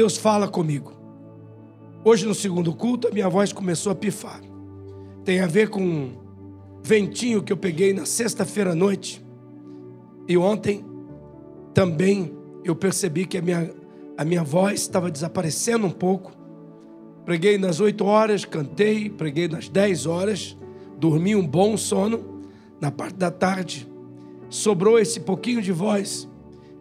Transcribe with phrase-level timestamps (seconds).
[0.00, 0.94] Deus fala comigo.
[2.02, 4.40] Hoje, no segundo culto, a minha voz começou a pifar.
[5.26, 6.16] Tem a ver com um
[6.82, 9.22] ventinho que eu peguei na sexta-feira à noite.
[10.26, 10.82] E ontem
[11.74, 12.34] também
[12.64, 13.74] eu percebi que a minha,
[14.16, 16.32] a minha voz estava desaparecendo um pouco.
[17.26, 20.56] Preguei nas 8 horas, cantei, preguei nas 10 horas,
[20.96, 22.40] dormi um bom sono.
[22.80, 23.86] Na parte da tarde,
[24.48, 26.26] sobrou esse pouquinho de voz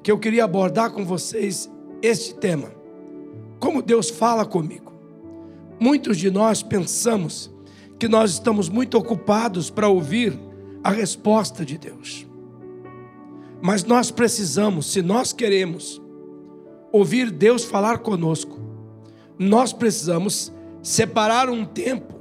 [0.02, 1.70] que eu queria abordar com vocês
[2.02, 2.79] este tema.
[3.60, 4.94] Como Deus fala comigo.
[5.80, 7.52] Muitos de nós pensamos
[7.98, 10.38] que nós estamos muito ocupados para ouvir
[10.84, 12.26] a resposta de Deus.
[13.62, 16.02] Mas nós precisamos, se nós queremos
[16.92, 18.58] ouvir Deus falar conosco,
[19.38, 20.52] nós precisamos
[20.82, 22.16] separar um tempo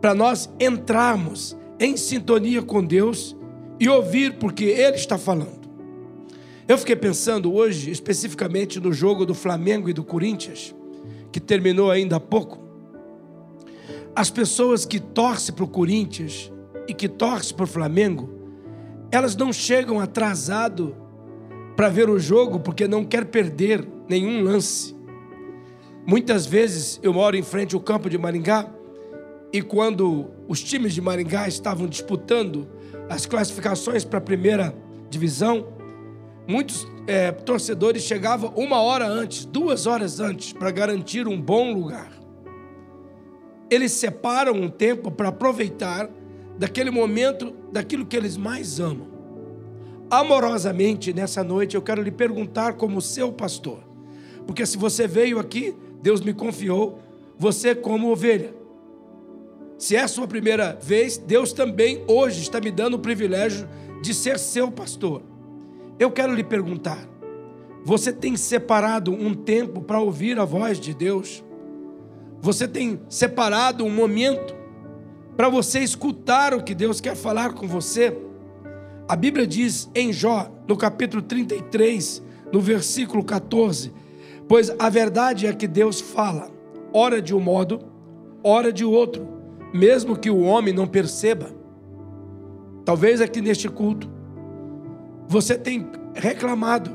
[0.00, 3.36] para nós entrarmos em sintonia com Deus
[3.78, 5.61] e ouvir porque Ele está falando.
[6.68, 10.74] Eu fiquei pensando hoje, especificamente no jogo do Flamengo e do Corinthians,
[11.32, 12.62] que terminou ainda há pouco.
[14.14, 16.52] As pessoas que torcem para o Corinthians
[16.86, 18.30] e que torcem para o Flamengo,
[19.10, 20.94] elas não chegam atrasado
[21.76, 24.94] para ver o jogo porque não quer perder nenhum lance.
[26.06, 28.68] Muitas vezes eu moro em frente ao campo de Maringá
[29.52, 32.68] e quando os times de Maringá estavam disputando
[33.08, 34.74] as classificações para a primeira
[35.10, 35.66] divisão,
[36.46, 42.12] muitos é, torcedores chegavam uma hora antes, duas horas antes, para garantir um bom lugar.
[43.70, 46.08] Eles separam um tempo para aproveitar
[46.58, 49.10] daquele momento, daquilo que eles mais amam.
[50.10, 53.82] Amorosamente, nessa noite, eu quero lhe perguntar, como seu pastor,
[54.46, 56.98] porque se você veio aqui Deus me confiou
[57.38, 58.52] você como ovelha.
[59.78, 63.68] Se é a sua primeira vez, Deus também hoje está me dando o privilégio
[64.02, 65.22] de ser seu pastor.
[65.98, 66.98] Eu quero lhe perguntar:
[67.84, 71.44] você tem separado um tempo para ouvir a voz de Deus?
[72.40, 74.54] Você tem separado um momento
[75.36, 78.16] para você escutar o que Deus quer falar com você?
[79.08, 83.92] A Bíblia diz em Jó, no capítulo 33, no versículo 14:
[84.46, 86.50] Pois a verdade é que Deus fala,
[86.92, 87.80] ora de um modo,
[88.44, 89.26] ora de outro,
[89.72, 91.50] mesmo que o homem não perceba.
[92.84, 94.11] Talvez aqui neste culto
[95.32, 96.94] você tenha reclamado.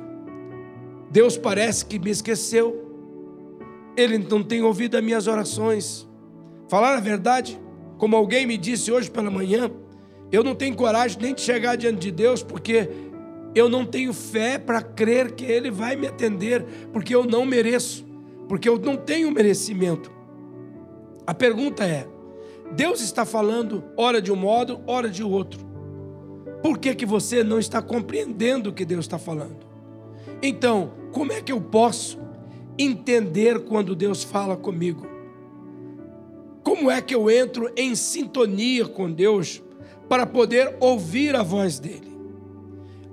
[1.10, 2.86] Deus parece que me esqueceu.
[3.98, 6.08] Ele não tem ouvido as minhas orações.
[6.70, 7.60] Falar a verdade,
[7.98, 9.72] como alguém me disse hoje pela manhã,
[10.32, 12.88] eu não tenho coragem nem de chegar diante de Deus, porque
[13.56, 18.06] eu não tenho fé para crer que Ele vai me atender, porque eu não mereço,
[18.48, 20.12] porque eu não tenho merecimento.
[21.26, 22.06] A pergunta é:
[22.74, 25.67] Deus está falando hora de um modo, hora de outro.
[26.62, 29.66] Por que, que você não está compreendendo o que Deus está falando?
[30.42, 32.20] Então, como é que eu posso
[32.78, 35.08] entender quando Deus fala comigo?
[36.64, 39.64] Como é que eu entro em sintonia com Deus
[40.10, 42.08] para poder ouvir a voz dele?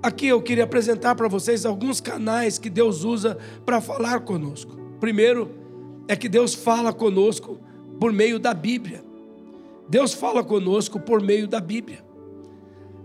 [0.03, 4.77] Aqui eu queria apresentar para vocês alguns canais que Deus usa para falar conosco.
[4.99, 5.49] Primeiro
[6.07, 7.59] é que Deus fala conosco
[7.99, 9.03] por meio da Bíblia.
[9.89, 12.04] Deus fala conosco por meio da Bíblia.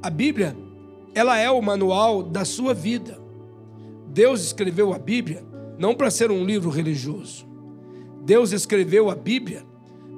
[0.03, 0.57] A Bíblia,
[1.15, 3.21] ela é o manual da sua vida.
[4.09, 5.45] Deus escreveu a Bíblia
[5.79, 7.47] não para ser um livro religioso.
[8.23, 9.65] Deus escreveu a Bíblia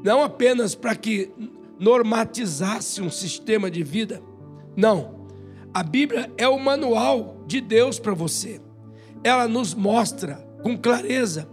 [0.03, 1.31] não apenas para que
[1.79, 4.23] normatizasse um sistema de vida.
[4.77, 5.23] Não
[5.75, 8.61] a Bíblia é o manual de Deus para você.
[9.25, 11.49] Ela nos mostra com clareza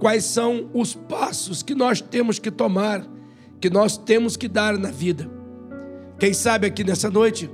[0.00, 3.06] quais são os passos que nós temos que tomar,
[3.60, 5.30] que nós temos que dar na vida.
[6.18, 7.48] Quem sabe aqui nessa noite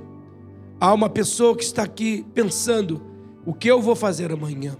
[0.79, 3.01] há uma pessoa que está aqui pensando:
[3.45, 4.75] o que eu vou fazer amanhã?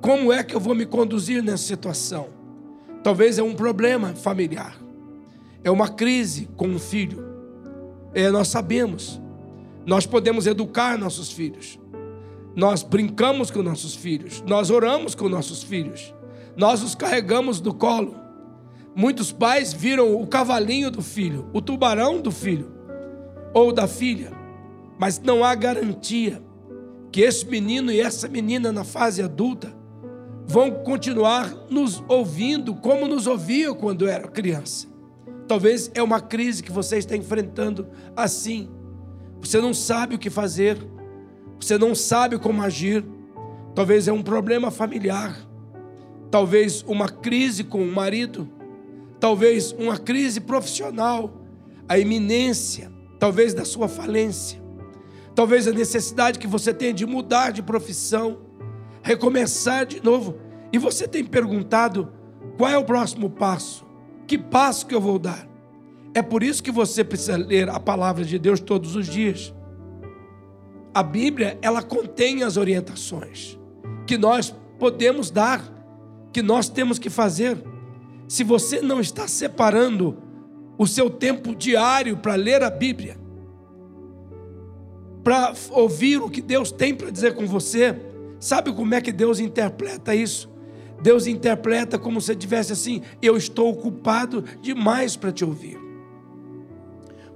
[0.00, 2.28] Como é que eu vou me conduzir nessa situação?
[3.02, 4.76] Talvez é um problema familiar,
[5.62, 7.28] é uma crise com um filho.
[8.12, 9.20] É, nós sabemos
[9.86, 11.78] nós podemos educar nossos filhos.
[12.54, 14.42] Nós brincamos com nossos filhos.
[14.46, 16.14] Nós oramos com nossos filhos.
[16.56, 18.14] Nós os carregamos do colo.
[18.94, 22.72] Muitos pais viram o cavalinho do filho, o tubarão do filho
[23.54, 24.32] ou da filha,
[25.00, 26.42] mas não há garantia
[27.10, 29.74] que esse menino e essa menina na fase adulta
[30.46, 34.86] vão continuar nos ouvindo como nos ouviam quando era criança.
[35.48, 38.68] Talvez é uma crise que você está enfrentando assim.
[39.40, 40.76] Você não sabe o que fazer,
[41.58, 43.02] você não sabe como agir.
[43.74, 45.34] Talvez é um problema familiar,
[46.30, 48.46] talvez uma crise com o marido,
[49.18, 51.40] talvez uma crise profissional,
[51.88, 54.60] a iminência, talvez da sua falência,
[55.40, 58.40] talvez a necessidade que você tem de mudar de profissão,
[59.02, 60.36] recomeçar de novo.
[60.70, 62.12] E você tem perguntado
[62.58, 63.86] qual é o próximo passo?
[64.26, 65.48] Que passo que eu vou dar?
[66.12, 69.54] É por isso que você precisa ler a palavra de Deus todos os dias.
[70.92, 73.58] A Bíblia, ela contém as orientações
[74.06, 75.64] que nós podemos dar,
[76.34, 77.56] que nós temos que fazer.
[78.28, 80.18] Se você não está separando
[80.76, 83.19] o seu tempo diário para ler a Bíblia,
[85.30, 87.96] para ouvir o que Deus tem para dizer com você,
[88.40, 90.50] sabe como é que Deus interpreta isso?
[91.00, 95.78] Deus interpreta como se tivesse assim: eu estou ocupado demais para te ouvir.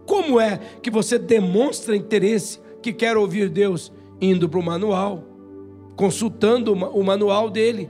[0.04, 3.92] Como é que você demonstra interesse que quer ouvir Deus?
[4.20, 5.22] Indo para o manual,
[5.94, 7.88] consultando o manual dele.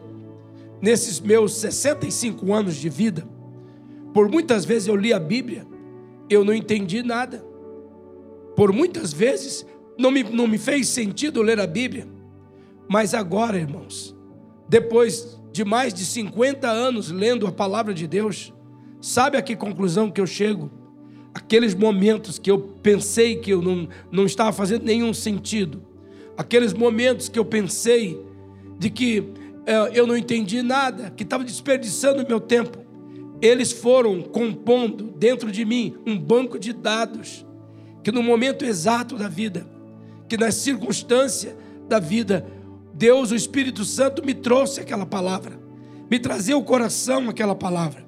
[0.82, 3.26] Nesses meus 65 anos de vida,
[4.12, 5.66] por muitas vezes eu li a Bíblia,
[6.28, 7.42] eu não entendi nada.
[8.54, 9.66] Por muitas vezes
[9.98, 12.06] não me, não me fez sentido ler a Bíblia.
[12.88, 14.14] Mas agora, irmãos,
[14.68, 18.52] depois de mais de 50 anos lendo a palavra de Deus,
[19.00, 20.70] sabe a que conclusão que eu chego?
[21.32, 25.82] Aqueles momentos que eu pensei que eu não, não estava fazendo nenhum sentido,
[26.36, 28.20] aqueles momentos que eu pensei
[28.78, 29.24] de que
[29.66, 32.78] é, eu não entendi nada, que estava desperdiçando meu tempo,
[33.40, 37.44] eles foram compondo dentro de mim um banco de dados
[38.02, 39.66] que no momento exato da vida,
[40.28, 41.56] que na circunstância
[41.88, 42.46] da vida,
[42.92, 45.58] Deus, o Espírito Santo, me trouxe aquela palavra,
[46.10, 48.04] me trazia o coração aquela palavra.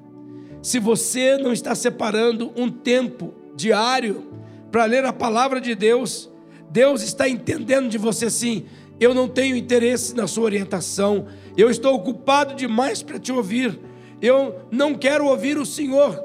[0.63, 4.25] Se você não está separando um tempo diário
[4.71, 6.31] para ler a palavra de Deus,
[6.71, 8.65] Deus está entendendo de você assim:
[8.99, 11.27] eu não tenho interesse na sua orientação,
[11.57, 13.79] eu estou ocupado demais para te ouvir
[14.21, 16.25] eu não quero ouvir o Senhor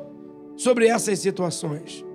[0.55, 2.05] sobre essas situações.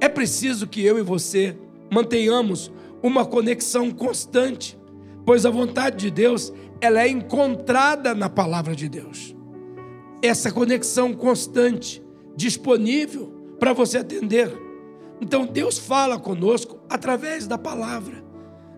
[0.00, 1.56] É preciso que eu e você
[1.90, 2.70] mantenhamos
[3.02, 4.78] uma conexão constante,
[5.24, 9.34] pois a vontade de Deus, ela é encontrada na palavra de Deus.
[10.22, 12.02] Essa conexão constante,
[12.36, 14.52] disponível para você atender.
[15.20, 18.24] Então Deus fala conosco através da palavra,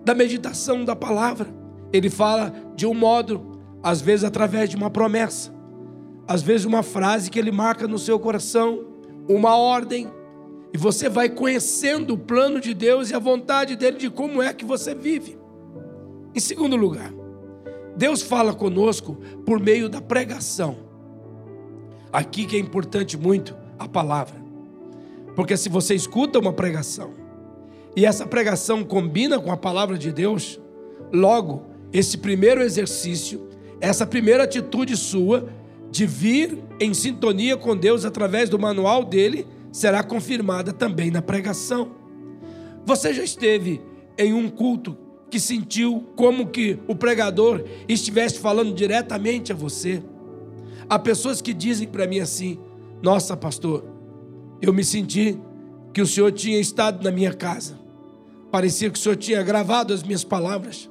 [0.05, 1.49] da meditação da palavra.
[1.93, 5.53] Ele fala de um modo, às vezes através de uma promessa,
[6.27, 8.85] às vezes uma frase que ele marca no seu coração,
[9.29, 10.09] uma ordem,
[10.73, 14.53] e você vai conhecendo o plano de Deus e a vontade dele de como é
[14.53, 15.39] que você vive.
[16.35, 17.13] Em segundo lugar,
[17.97, 20.77] Deus fala conosco por meio da pregação.
[22.13, 24.37] Aqui que é importante muito a palavra.
[25.35, 27.13] Porque se você escuta uma pregação
[27.97, 30.61] e essa pregação combina com a palavra de Deus,
[31.13, 31.63] logo
[31.93, 33.49] esse primeiro exercício,
[33.81, 35.49] essa primeira atitude sua
[35.91, 41.93] de vir em sintonia com Deus através do manual dele, será confirmada também na pregação.
[42.85, 43.81] Você já esteve
[44.17, 44.97] em um culto
[45.31, 50.03] que sentiu como que o pregador estivesse falando diretamente a você?
[50.89, 52.59] Há pessoas que dizem para mim assim:
[53.03, 53.85] Nossa, pastor,
[54.61, 55.39] eu me senti
[55.93, 57.79] que o senhor tinha estado na minha casa.
[58.51, 60.89] Parecia que o senhor tinha gravado as minhas palavras.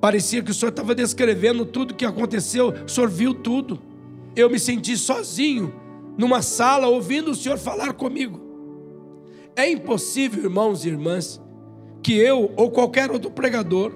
[0.00, 3.80] Parecia que o senhor estava descrevendo tudo que aconteceu, o senhor viu tudo
[4.36, 5.72] eu me senti sozinho
[6.16, 8.40] numa sala ouvindo o Senhor falar comigo.
[9.54, 11.40] É impossível, irmãos e irmãs,
[12.02, 13.92] que eu ou qualquer outro pregador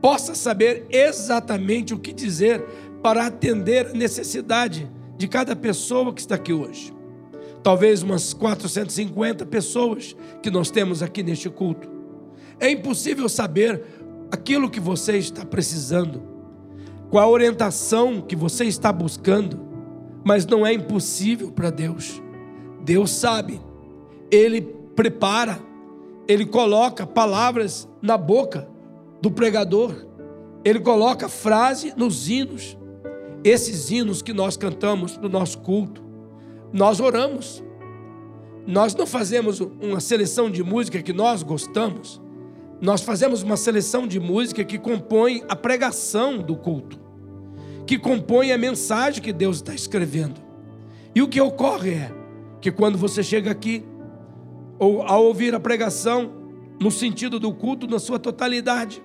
[0.00, 2.62] possa saber exatamente o que dizer
[3.02, 6.92] para atender a necessidade de cada pessoa que está aqui hoje.
[7.62, 11.88] Talvez umas 450 pessoas que nós temos aqui neste culto.
[12.60, 13.82] É impossível saber
[14.30, 16.22] aquilo que você está precisando,
[17.08, 19.63] qual a orientação que você está buscando
[20.24, 22.22] mas não é impossível para Deus.
[22.82, 23.60] Deus sabe,
[24.30, 24.62] Ele
[24.96, 25.60] prepara,
[26.26, 28.66] Ele coloca palavras na boca
[29.20, 29.94] do pregador,
[30.64, 32.76] Ele coloca frase nos hinos.
[33.44, 36.02] Esses hinos que nós cantamos no nosso culto,
[36.72, 37.62] nós oramos.
[38.66, 42.18] Nós não fazemos uma seleção de música que nós gostamos,
[42.80, 47.03] nós fazemos uma seleção de música que compõe a pregação do culto
[47.86, 50.40] que compõe a mensagem que Deus está escrevendo.
[51.14, 52.12] E o que ocorre é
[52.60, 53.84] que quando você chega aqui,
[54.78, 56.32] ou ao ouvir a pregação,
[56.80, 59.02] no sentido do culto na sua totalidade,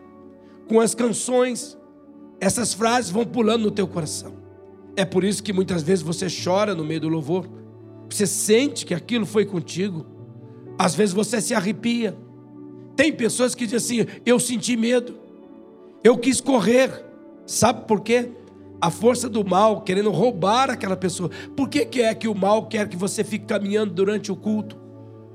[0.68, 1.78] com as canções,
[2.40, 4.34] essas frases vão pulando no teu coração.
[4.96, 7.50] É por isso que muitas vezes você chora no meio do louvor.
[8.10, 10.06] Você sente que aquilo foi contigo.
[10.78, 12.18] Às vezes você se arrepia.
[12.96, 15.16] Tem pessoas que dizem assim: Eu senti medo.
[16.04, 17.06] Eu quis correr.
[17.46, 18.30] Sabe por quê?
[18.82, 21.30] A força do mal querendo roubar aquela pessoa.
[21.56, 24.78] Por que, que é que o mal quer que você fique caminhando durante o culto?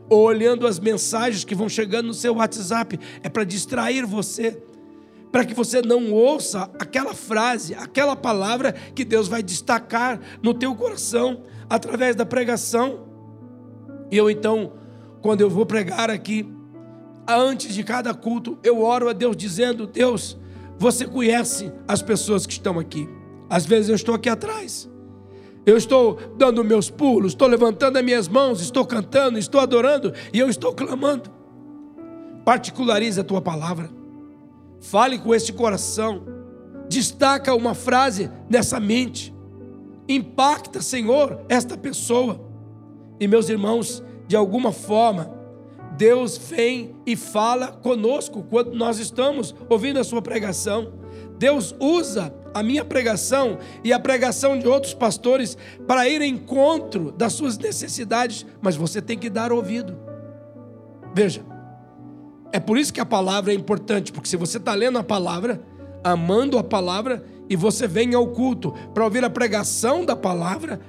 [0.09, 2.99] Ou olhando as mensagens que vão chegando no seu WhatsApp?
[3.23, 4.63] É para distrair você.
[5.33, 10.77] para que você não ouça aquela frase, aquela palavra que Deus vai destacar no teu
[10.77, 13.09] coração através da pregação.
[14.13, 14.75] E eu então,
[15.21, 16.49] quando eu vou pregar aqui,
[17.27, 20.39] antes de cada culto, eu oro a Deus dizendo: Deus,
[20.79, 23.09] você conhece as pessoas que estão aqui.
[23.55, 24.91] Às vezes eu estou aqui atrás.
[25.65, 30.41] Eu estou dando meus pulos, estou levantando as minhas mãos, estou cantando, estou adorando e
[30.41, 31.31] eu estou clamando.
[32.45, 33.89] Particularize a tua palavra.
[34.81, 36.25] Fale com este coração.
[36.89, 39.33] Destaca uma frase nessa mente.
[40.09, 42.41] Impacta, Senhor, esta pessoa.
[43.21, 45.33] E meus irmãos, de alguma forma,
[45.97, 50.93] Deus vem e fala conosco quando nós estamos ouvindo a sua pregação.
[51.39, 57.11] Deus usa a minha pregação e a pregação de outros pastores para ir em encontro
[57.11, 59.99] das suas necessidades, mas você tem que dar ouvido.
[61.13, 61.45] Veja,
[62.53, 65.61] é por isso que a palavra é importante, porque se você está lendo a palavra,
[66.05, 70.81] amando a palavra, e você vem ao culto para ouvir a pregação da palavra,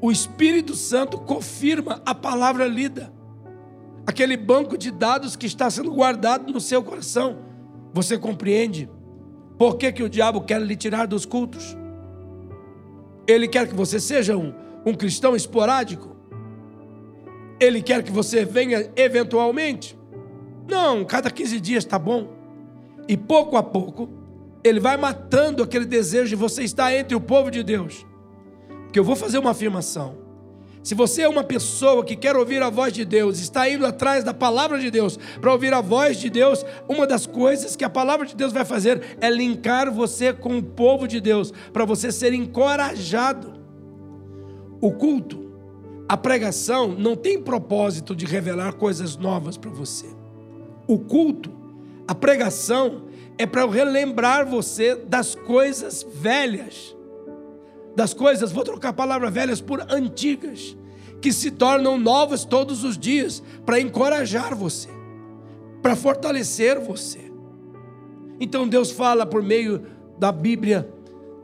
[0.00, 3.12] o Espírito Santo confirma a palavra lida.
[4.06, 7.38] Aquele banco de dados que está sendo guardado no seu coração.
[7.92, 8.88] Você compreende
[9.58, 11.76] por que, que o diabo quer lhe tirar dos cultos?
[13.26, 14.52] Ele quer que você seja um,
[14.84, 16.14] um cristão esporádico?
[17.58, 19.98] Ele quer que você venha eventualmente?
[20.68, 22.28] Não, cada 15 dias está bom.
[23.08, 24.08] E pouco a pouco,
[24.62, 28.04] ele vai matando aquele desejo de você estar entre o povo de Deus.
[28.84, 30.25] Porque eu vou fazer uma afirmação.
[30.86, 34.22] Se você é uma pessoa que quer ouvir a voz de Deus, está indo atrás
[34.22, 37.90] da palavra de Deus para ouvir a voz de Deus, uma das coisas que a
[37.90, 42.12] palavra de Deus vai fazer é linkar você com o povo de Deus, para você
[42.12, 43.54] ser encorajado.
[44.80, 45.50] O culto,
[46.08, 50.06] a pregação, não tem propósito de revelar coisas novas para você.
[50.86, 51.50] O culto,
[52.06, 56.95] a pregação, é para relembrar você das coisas velhas.
[57.96, 60.76] Das coisas, vou trocar a palavra velhas por antigas,
[61.22, 64.90] que se tornam novas todos os dias, para encorajar você,
[65.82, 67.32] para fortalecer você.
[68.38, 69.86] Então Deus fala por meio
[70.18, 70.86] da Bíblia,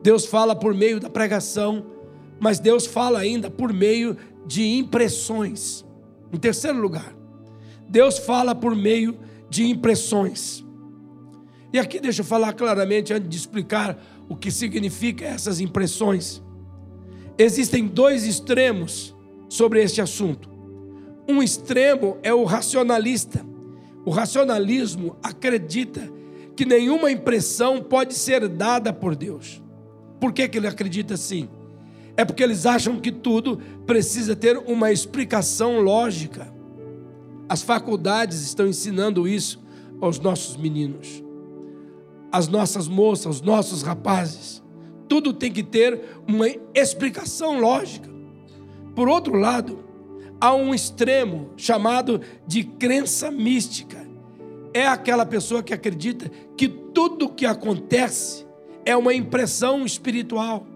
[0.03, 1.87] Deus fala por meio da pregação,
[2.39, 4.15] mas Deus fala ainda por meio
[4.47, 5.87] de impressões.
[6.31, 7.15] Em terceiro lugar,
[7.89, 9.17] Deus fala por meio
[9.49, 10.63] de impressões.
[11.73, 13.99] E aqui deixa eu falar claramente, antes de explicar
[14.33, 16.43] o que significa essas impressões.
[17.37, 19.15] Existem dois extremos
[19.47, 20.49] sobre este assunto.
[21.29, 23.45] Um extremo é o racionalista.
[24.07, 26.11] O racionalismo acredita
[26.57, 29.63] que nenhuma impressão pode ser dada por Deus.
[30.19, 31.47] Por que, que ele acredita assim?
[32.17, 36.51] É porque eles acham que tudo precisa ter uma explicação lógica.
[37.51, 39.63] As faculdades estão ensinando isso
[40.01, 41.23] aos nossos meninos,
[42.33, 44.63] às nossas moças, aos nossos rapazes.
[45.09, 48.09] Tudo tem que ter uma explicação lógica.
[48.95, 49.85] Por outro lado,
[50.41, 54.05] há um extremo chamado de crença mística.
[54.73, 58.47] É aquela pessoa que acredita que tudo que acontece
[58.85, 60.67] é uma impressão espiritual.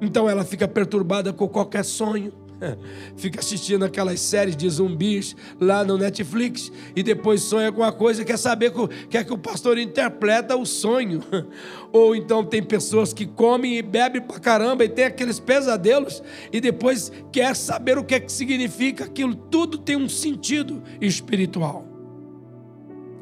[0.00, 2.32] Então ela fica perturbada com qualquer sonho,
[3.16, 8.24] fica assistindo aquelas séries de zumbis lá no Netflix e depois sonha com uma coisa,
[8.24, 11.22] quer saber que, quer que o pastor interpreta o sonho.
[11.92, 16.60] Ou então tem pessoas que comem e bebem pra caramba e tem aqueles pesadelos e
[16.60, 19.34] depois quer saber o que é que significa aquilo.
[19.34, 21.86] Tudo tem um sentido espiritual.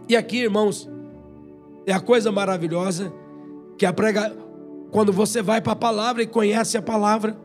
[0.09, 0.89] E aqui, irmãos,
[1.87, 3.13] é a coisa maravilhosa
[3.79, 4.37] que a prega
[4.91, 7.37] quando você vai para a palavra e conhece a palavra,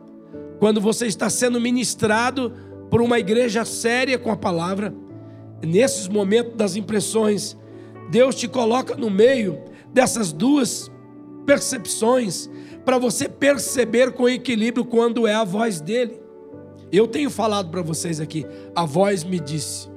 [0.58, 2.52] quando você está sendo ministrado
[2.90, 4.94] por uma igreja séria com a palavra,
[5.62, 7.56] nesses momentos das impressões,
[8.10, 9.58] Deus te coloca no meio
[9.92, 10.90] dessas duas
[11.44, 12.48] percepções
[12.84, 16.20] para você perceber com equilíbrio quando é a voz dele.
[16.92, 19.88] Eu tenho falado para vocês aqui, a voz me disse.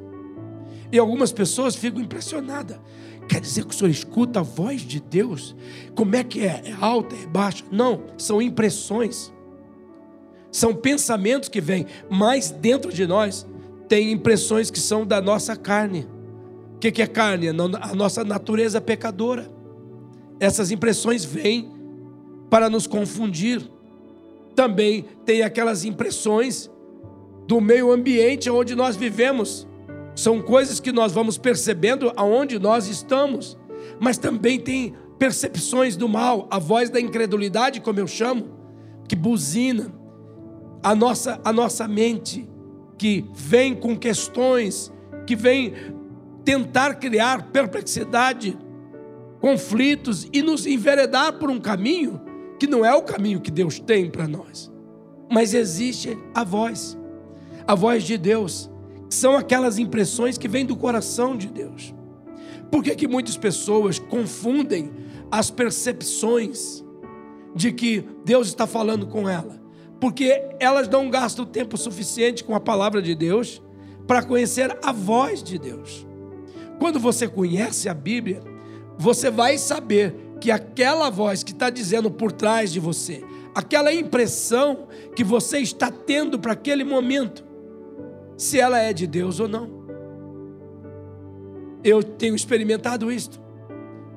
[0.91, 2.79] E algumas pessoas ficam impressionadas.
[3.27, 5.55] Quer dizer que o senhor escuta a voz de Deus?
[5.93, 6.63] Como é que é?
[6.65, 7.63] É alta, é baixa?
[7.71, 9.31] Não, são impressões.
[10.51, 13.47] São pensamentos que vêm, mas dentro de nós
[13.87, 16.07] tem impressões que são da nossa carne.
[16.75, 17.49] O que é carne?
[17.49, 19.51] A nossa natureza pecadora.
[20.39, 21.71] Essas impressões vêm
[22.49, 23.61] para nos confundir.
[24.55, 26.69] Também tem aquelas impressões
[27.47, 29.67] do meio ambiente onde nós vivemos.
[30.15, 33.57] São coisas que nós vamos percebendo aonde nós estamos.
[33.99, 38.47] Mas também tem percepções do mal, a voz da incredulidade, como eu chamo,
[39.07, 39.93] que buzina,
[40.81, 42.49] a nossa, a nossa mente
[42.97, 44.91] que vem com questões,
[45.25, 45.73] que vem
[46.43, 48.57] tentar criar perplexidade.
[49.39, 52.19] conflitos e nos enveredar por um caminho
[52.59, 54.69] que não é o caminho que Deus tem para nós.
[55.31, 56.97] Mas existe a voz,
[57.65, 58.69] a voz de Deus,
[59.07, 61.95] que são aquelas impressões que vêm do coração de Deus.
[62.69, 64.91] Por que, que muitas pessoas confundem
[65.31, 66.83] as percepções
[67.55, 69.58] de que Deus está falando com ela?
[69.99, 73.61] Porque elas não gastam tempo suficiente com a palavra de Deus
[74.07, 76.07] para conhecer a voz de Deus.
[76.79, 78.41] Quando você conhece a Bíblia,
[78.97, 84.87] você vai saber que aquela voz que está dizendo por trás de você, aquela impressão
[85.15, 87.43] que você está tendo para aquele momento,
[88.37, 89.69] se ela é de Deus ou não.
[91.83, 93.39] Eu tenho experimentado isto.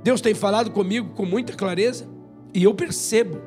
[0.02, 2.08] Deus tem falado comigo com muita clareza
[2.54, 3.40] e eu percebo,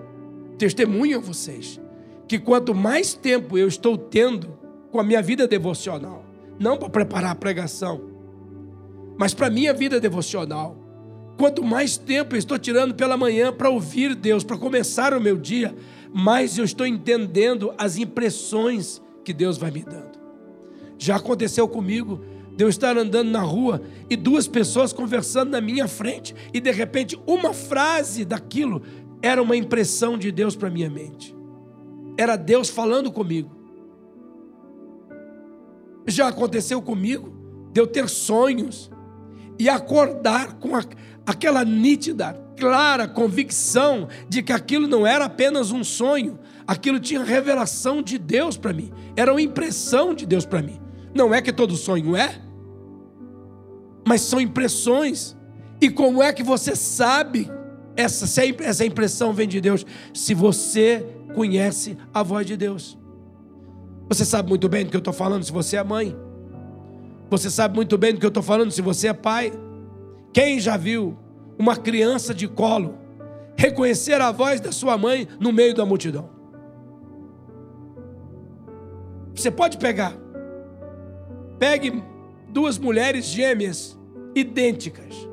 [0.57, 1.79] testemunho a vocês,
[2.27, 4.57] que quanto mais tempo eu estou tendo
[4.91, 6.25] com a minha vida devocional,
[6.59, 8.01] não para preparar a pregação,
[9.17, 10.77] mas para a minha vida devocional,
[11.37, 15.37] quanto mais tempo eu estou tirando pela manhã para ouvir Deus, para começar o meu
[15.37, 15.75] dia,
[16.13, 20.17] mais eu estou entendendo as impressões que Deus vai me dando.
[20.97, 22.21] Já aconteceu comigo
[22.55, 26.71] de eu estar andando na rua e duas pessoas conversando na minha frente e de
[26.71, 28.81] repente uma frase daquilo
[29.21, 31.35] era uma impressão de Deus para minha mente.
[32.17, 33.51] Era Deus falando comigo.
[36.07, 37.33] Já aconteceu comigo
[37.73, 38.91] de eu ter sonhos
[39.57, 40.83] e acordar com a,
[41.25, 48.01] aquela nítida, clara convicção de que aquilo não era apenas um sonho, aquilo tinha revelação
[48.01, 50.79] de Deus para mim, era uma impressão de Deus para mim.
[51.13, 52.41] Não é que todo sonho é,
[54.07, 55.35] mas são impressões.
[55.81, 57.49] E como é que você sabe
[57.95, 59.85] essa, se essa impressão vem de Deus?
[60.13, 61.05] Se você
[61.35, 62.97] conhece a voz de Deus.
[64.07, 66.15] Você sabe muito bem do que eu estou falando se você é mãe.
[67.29, 69.51] Você sabe muito bem do que eu estou falando se você é pai.
[70.31, 71.17] Quem já viu
[71.57, 72.97] uma criança de colo
[73.57, 76.29] reconhecer a voz da sua mãe no meio da multidão?
[79.33, 80.15] Você pode pegar.
[81.59, 82.01] Pegue
[82.49, 83.99] duas mulheres gêmeas
[84.33, 85.27] idênticas.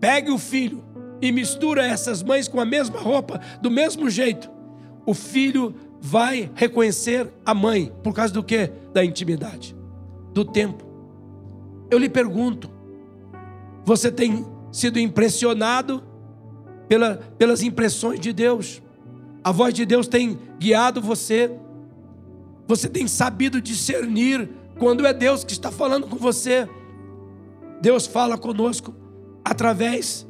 [0.00, 0.82] Pegue o filho
[1.20, 4.51] e mistura essas mães com a mesma roupa, do mesmo jeito.
[5.04, 8.70] O filho vai reconhecer a mãe por causa do que?
[8.92, 9.76] Da intimidade,
[10.32, 10.84] do tempo.
[11.90, 12.70] Eu lhe pergunto:
[13.84, 16.02] você tem sido impressionado
[16.88, 18.82] pela, pelas impressões de Deus?
[19.44, 21.50] A voz de Deus tem guiado você?
[22.66, 26.68] Você tem sabido discernir quando é Deus que está falando com você,
[27.80, 28.94] Deus fala conosco
[29.44, 30.26] através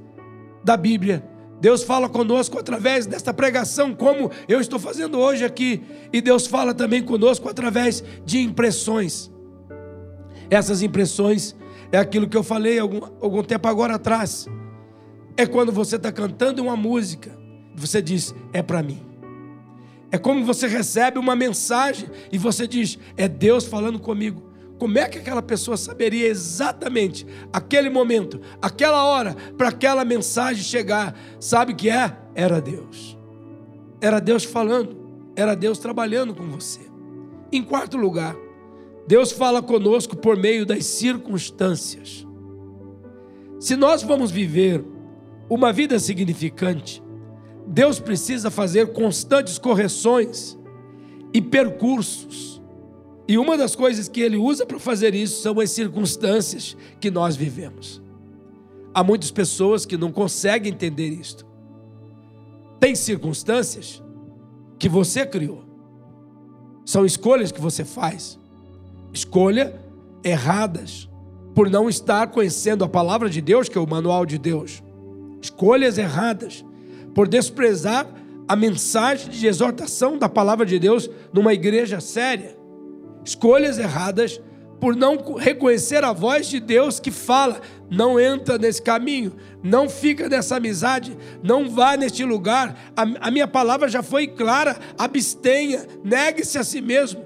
[0.65, 1.27] da Bíblia.
[1.63, 5.81] Deus fala conosco através desta pregação, como eu estou fazendo hoje aqui.
[6.13, 9.31] E Deus fala também conosco através de impressões.
[10.51, 11.55] Essas impressões
[11.93, 14.49] é aquilo que eu falei algum, algum tempo agora atrás.
[15.37, 17.31] É quando você está cantando uma música,
[17.77, 19.01] você diz, é para mim.
[20.11, 24.52] É como você recebe uma mensagem e você diz: É Deus falando comigo.
[24.79, 31.17] Como é que aquela pessoa saberia exatamente aquele momento, aquela hora, para aquela mensagem chegar?
[31.39, 32.17] Sabe que é?
[32.35, 33.17] Era Deus.
[34.01, 34.97] Era Deus falando,
[35.37, 36.81] era Deus trabalhando com você.
[37.53, 38.35] Em quarto lugar,
[39.07, 42.27] Deus fala conosco por meio das circunstâncias.
[43.61, 44.85] Se nós vamos viver
[45.49, 47.03] uma vida significante,
[47.67, 50.59] Deus precisa fazer constantes correções
[51.33, 52.62] e percursos.
[53.33, 57.35] E uma das coisas que ele usa para fazer isso são as circunstâncias que nós
[57.35, 58.03] vivemos.
[58.93, 61.47] Há muitas pessoas que não conseguem entender isto.
[62.79, 64.03] Tem circunstâncias
[64.79, 65.65] que você criou.
[66.85, 68.39] São escolhas que você faz.
[69.15, 69.81] Escolha
[70.23, 71.09] erradas
[71.55, 74.83] por não estar conhecendo a palavra de Deus, que é o manual de Deus.
[75.41, 76.63] Escolhas erradas
[77.15, 78.07] por desprezar
[78.47, 82.61] a mensagem de exortação da palavra de Deus numa igreja séria.
[83.25, 84.41] Escolhas erradas
[84.83, 89.33] por não reconhecer a voz de Deus que fala: não entra nesse caminho,
[89.63, 92.77] não fica nessa amizade, não vá neste lugar.
[92.97, 97.25] A, a minha palavra já foi clara: abstenha, negue-se a si mesmo.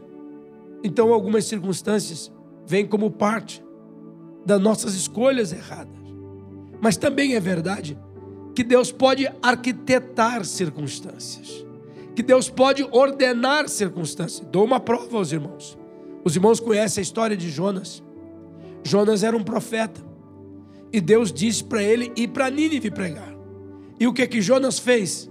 [0.85, 2.30] Então, algumas circunstâncias
[2.66, 3.64] vêm como parte
[4.44, 5.96] das nossas escolhas erradas.
[6.78, 7.98] Mas também é verdade
[8.54, 11.64] que Deus pode arquitetar circunstâncias,
[12.14, 14.46] que Deus pode ordenar circunstâncias.
[14.52, 15.86] Dou uma prova aos irmãos.
[16.26, 18.02] Os irmãos conhecem a história de Jonas.
[18.82, 20.00] Jonas era um profeta
[20.92, 23.32] e Deus disse para ele ir para Nínive pregar.
[24.00, 25.30] E o que que Jonas fez?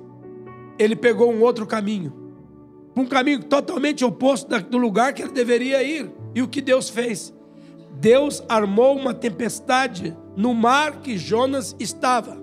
[0.79, 2.13] Ele pegou um outro caminho,
[2.95, 6.10] um caminho totalmente oposto do lugar que ele deveria ir.
[6.34, 7.34] E o que Deus fez?
[7.99, 12.41] Deus armou uma tempestade no mar que Jonas estava,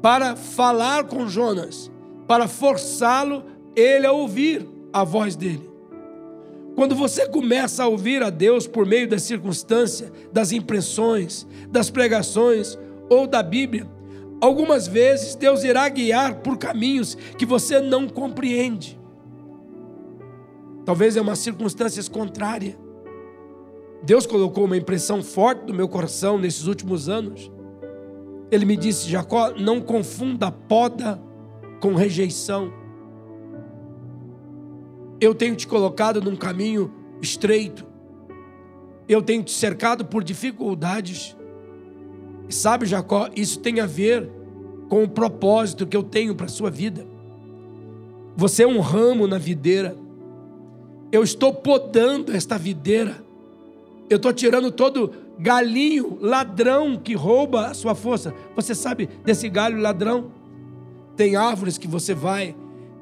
[0.00, 1.92] para falar com Jonas,
[2.26, 3.44] para forçá-lo
[3.76, 5.69] ele a ouvir a voz dele.
[6.80, 12.78] Quando você começa a ouvir a Deus por meio das circunstâncias, das impressões, das pregações
[13.10, 13.86] ou da Bíblia,
[14.40, 18.98] algumas vezes Deus irá guiar por caminhos que você não compreende.
[20.86, 22.78] Talvez é uma circunstância contrária.
[24.02, 27.52] Deus colocou uma impressão forte no meu coração nesses últimos anos.
[28.50, 31.20] Ele me disse: Jacó, não confunda poda
[31.78, 32.79] com rejeição.
[35.20, 37.84] Eu tenho te colocado num caminho estreito.
[39.08, 41.36] Eu tenho te cercado por dificuldades.
[42.48, 44.30] E sabe, Jacó, isso tem a ver
[44.88, 47.06] com o propósito que eu tenho para a sua vida.
[48.36, 49.96] Você é um ramo na videira.
[51.12, 53.22] Eu estou podando esta videira.
[54.08, 58.34] Eu estou tirando todo galinho, ladrão que rouba a sua força.
[58.56, 60.32] Você sabe desse galho ladrão?
[61.16, 62.54] Tem árvores que você vai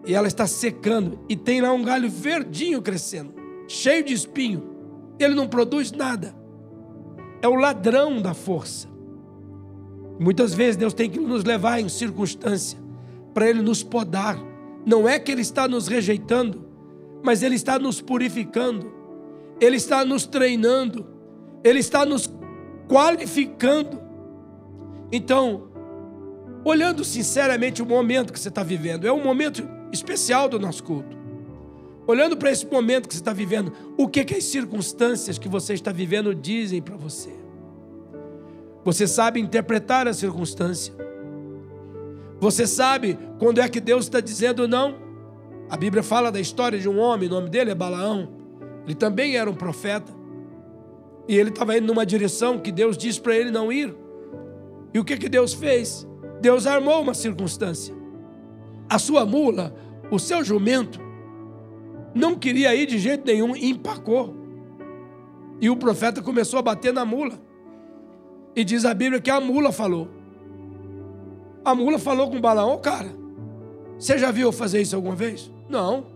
[0.06, 3.34] e ela está secando e tem lá um galho verdinho crescendo,
[3.66, 4.62] cheio de espinho.
[5.18, 6.34] Ele não produz nada.
[7.42, 8.88] É o ladrão da força.
[10.18, 12.78] Muitas vezes Deus tem que nos levar em circunstância
[13.32, 14.38] para Ele nos podar.
[14.84, 16.64] Não é que Ele está nos rejeitando,
[17.22, 18.92] mas Ele está nos purificando,
[19.60, 21.06] Ele está nos treinando,
[21.62, 22.32] Ele está nos
[22.88, 24.00] qualificando.
[25.12, 25.68] Então,
[26.64, 31.16] olhando sinceramente o momento que você está vivendo, é um momento especial do nosso culto.
[32.06, 35.74] Olhando para esse momento que você está vivendo, o que, que as circunstâncias que você
[35.74, 37.30] está vivendo dizem para você?
[38.84, 40.94] Você sabe interpretar a circunstância.
[42.40, 44.96] Você sabe quando é que Deus está dizendo não.
[45.68, 48.30] A Bíblia fala da história de um homem, o nome dele é Balaão.
[48.86, 50.10] Ele também era um profeta.
[51.28, 53.94] E ele estava indo numa direção que Deus disse para ele não ir.
[54.94, 56.08] E o que, que Deus fez?
[56.40, 57.97] Deus armou uma circunstância
[58.88, 59.74] a sua mula,
[60.10, 61.00] o seu jumento,
[62.14, 64.34] não queria ir de jeito nenhum e empacou.
[65.60, 67.38] E o profeta começou a bater na mula.
[68.54, 70.08] E diz a Bíblia que a mula falou.
[71.64, 73.14] A mula falou com Balaão, cara,
[73.98, 75.50] você já viu eu fazer isso alguma vez?
[75.68, 76.06] Não.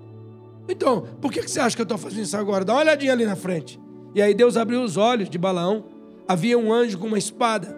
[0.68, 2.64] Então, por que você acha que eu estou fazendo isso agora?
[2.64, 3.80] Dá uma olhadinha ali na frente.
[4.14, 5.84] E aí Deus abriu os olhos de Balaão.
[6.26, 7.76] Havia um anjo com uma espada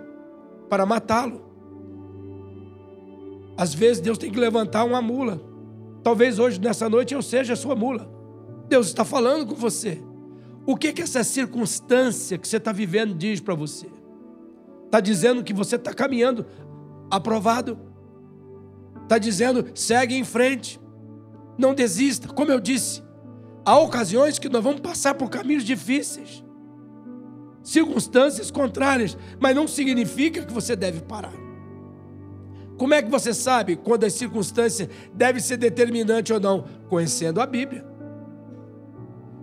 [0.68, 1.43] para matá-lo.
[3.57, 5.40] Às vezes Deus tem que levantar uma mula.
[6.03, 8.11] Talvez hoje, nessa noite, eu seja a sua mula.
[8.69, 10.03] Deus está falando com você.
[10.67, 13.87] O que, que essa circunstância que você está vivendo diz para você?
[14.87, 16.47] Está dizendo que você está caminhando
[17.11, 17.79] aprovado.
[19.03, 20.81] Está dizendo, segue em frente.
[21.59, 22.29] Não desista.
[22.29, 23.03] Como eu disse,
[23.64, 26.43] há ocasiões que nós vamos passar por caminhos difíceis,
[27.62, 31.43] circunstâncias contrárias, mas não significa que você deve parar.
[32.77, 36.65] Como é que você sabe quando as circunstâncias devem ser determinantes ou não?
[36.89, 37.85] Conhecendo a Bíblia.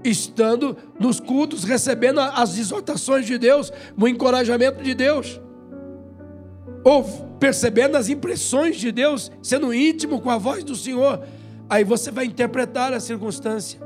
[0.04, 5.40] Estando nos cultos, recebendo as exortações de Deus, o encorajamento de Deus.
[6.84, 7.04] Ou
[7.40, 11.24] percebendo as impressões de Deus, sendo íntimo com a voz do Senhor.
[11.70, 13.80] Aí você vai interpretar a circunstância.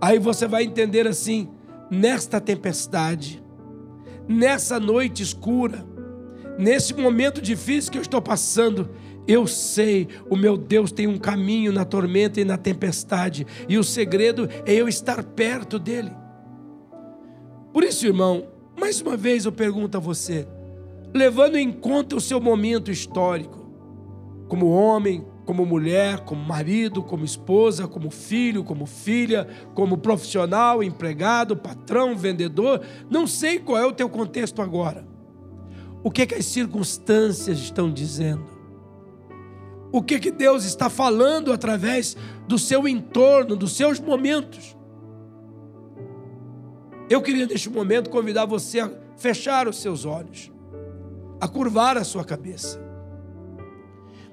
[0.00, 1.48] Aí você vai entender assim:
[1.90, 3.42] nesta tempestade,
[4.26, 5.84] nessa noite escura,
[6.60, 8.90] nesse momento difícil que eu estou passando,
[9.26, 13.84] eu sei, o meu Deus tem um caminho na tormenta e na tempestade, e o
[13.84, 16.12] segredo é eu estar perto dele.
[17.72, 20.46] Por isso, irmão, mais uma vez eu pergunto a você,
[21.14, 23.58] levando em conta o seu momento histórico,
[24.48, 31.56] como homem, como mulher, como marido, como esposa, como filho, como filha, como profissional, empregado,
[31.56, 35.09] patrão, vendedor, não sei qual é o teu contexto agora.
[36.02, 38.46] O que, que as circunstâncias estão dizendo?
[39.92, 44.76] O que, que Deus está falando através do seu entorno, dos seus momentos?
[47.08, 50.50] Eu queria, neste momento, convidar você a fechar os seus olhos,
[51.40, 52.80] a curvar a sua cabeça.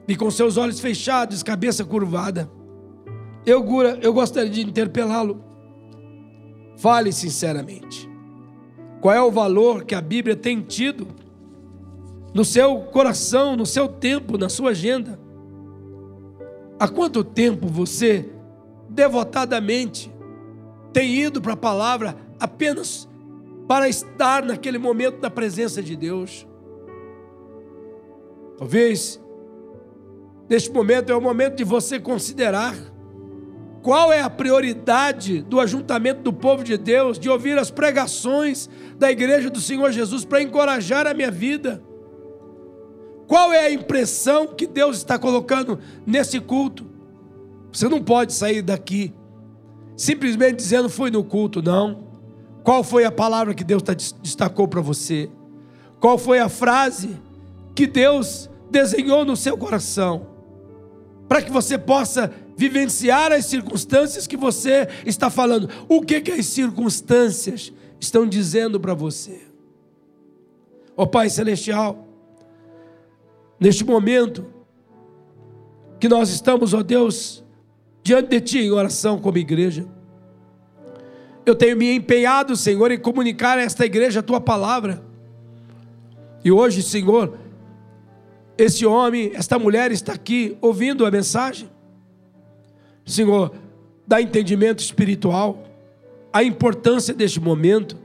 [0.08, 2.50] E com seus olhos fechados, cabeça curvada,
[3.46, 3.66] eu,
[4.02, 5.44] eu gostaria de interpelá-lo.
[6.78, 8.08] Fale sinceramente.
[9.02, 11.08] Qual é o valor que a Bíblia tem tido
[12.38, 15.20] no seu coração, no seu tempo, na sua agenda.
[16.80, 18.30] Há quanto tempo você,
[18.88, 20.14] devotadamente,
[20.94, 23.10] tem ido para a palavra apenas
[23.68, 26.46] para estar naquele momento da presença de Deus?
[28.60, 29.20] Talvez,
[30.48, 32.76] neste momento, é o momento de você considerar
[33.82, 39.10] qual é a prioridade do ajuntamento do povo de Deus, de ouvir as pregações da
[39.10, 41.87] igreja do Senhor Jesus para encorajar a minha vida?
[43.28, 46.86] Qual é a impressão que Deus está colocando nesse culto?
[47.72, 49.14] Você não pode sair daqui
[49.98, 52.06] simplesmente dizendo fui no culto, não.
[52.64, 53.82] Qual foi a palavra que Deus
[54.22, 55.30] destacou para você?
[56.00, 57.20] Qual foi a frase
[57.74, 60.28] que Deus desenhou no seu coração?
[61.28, 65.70] Para que você possa vivenciar as circunstâncias que você está falando.
[65.88, 69.42] O que, que as circunstâncias estão dizendo para você?
[70.96, 72.07] Ó oh, Pai Celestial,
[73.60, 74.46] neste momento
[76.00, 77.44] que nós estamos, ó Deus,
[78.04, 79.86] diante de Ti em oração como igreja.
[81.46, 85.02] Eu tenho me empenhado, Senhor, em comunicar a esta igreja a Tua palavra.
[86.44, 87.38] E hoje, Senhor,
[88.58, 91.70] esse homem, esta mulher está aqui ouvindo a mensagem.
[93.06, 93.54] Senhor,
[94.06, 95.64] dá entendimento espiritual,
[96.32, 97.98] a importância deste momento.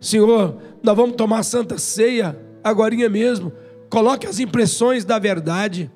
[0.00, 3.52] Senhor, nós vamos tomar santa ceia agora mesmo.
[3.94, 5.88] Coloque as impressões da verdade.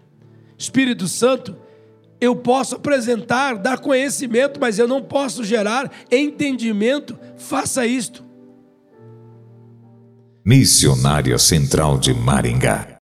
[0.56, 1.56] Espírito Santo,
[2.20, 7.18] eu posso apresentar, dar conhecimento, mas eu não posso gerar entendimento.
[7.36, 8.24] Faça isto.
[10.44, 12.96] Missionária Central de Maringá